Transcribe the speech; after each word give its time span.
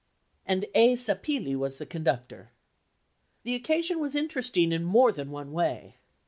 and 0.47 0.65
A. 0.73 0.95
Seppilli 0.95 1.55
was 1.55 1.77
the 1.77 1.85
conductor. 1.85 2.49
The 3.43 3.53
occasion 3.53 3.99
was 3.99 4.15
interesting 4.15 4.71
in 4.71 4.83
more 4.83 5.11
than 5.11 5.29
one 5.29 5.51
way. 5.51 5.97